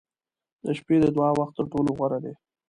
[0.65, 2.33] •د شپې د دعا وخت تر ټولو غوره دی.